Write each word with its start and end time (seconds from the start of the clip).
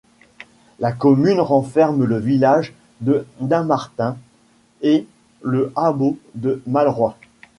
La 0.79 0.91
commune 0.91 1.39
renferme 1.39 2.05
le 2.05 2.17
village 2.17 2.73
de 3.01 3.27
Dammartin 3.39 4.17
et 4.81 5.05
le 5.43 5.71
hameau 5.75 6.17
de 6.33 6.59
Malroy. 6.65 7.15